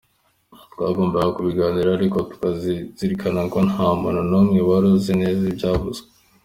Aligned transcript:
Twagombaga 0.73 1.33
kubiganiraho 1.35 1.95
ariko 1.99 2.17
tunazirikana 2.29 3.41
ko 3.53 3.59
nta 3.69 3.87
muntu 4.01 4.21
n’umwe 4.29 4.59
wari 4.69 4.85
uzi 4.95 5.11
neza 5.21 5.41
ibyavuzwe. 5.51 6.07